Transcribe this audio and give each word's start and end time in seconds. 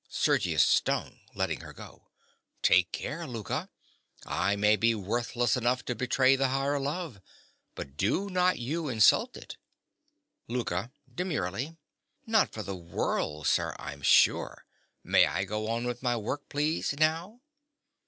SERGIUS. 0.09 0.63
(stung—letting 0.63 1.59
her 1.61 1.73
go). 1.73 2.07
Take 2.63 2.91
care, 2.91 3.27
Louka. 3.27 3.69
I 4.25 4.55
may 4.55 4.75
be 4.75 4.95
worthless 4.95 5.55
enough 5.55 5.85
to 5.85 5.93
betray 5.93 6.35
the 6.35 6.47
higher 6.47 6.79
love; 6.79 7.21
but 7.75 7.97
do 7.97 8.27
not 8.27 8.57
you 8.57 8.87
insult 8.89 9.37
it. 9.37 9.57
LOUKA. 10.47 10.91
(demurely). 11.13 11.77
Not 12.25 12.51
for 12.51 12.63
the 12.63 12.75
world, 12.75 13.45
sir, 13.45 13.75
I'm 13.77 14.01
sure. 14.01 14.65
May 15.03 15.27
I 15.27 15.43
go 15.43 15.67
on 15.69 15.85
with 15.85 16.01
my 16.01 16.17
work 16.17 16.49
please, 16.49 16.93
now? 16.97 17.41